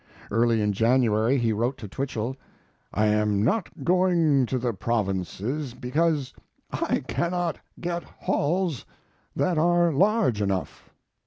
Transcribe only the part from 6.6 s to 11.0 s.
I cannot get halls that are large enough.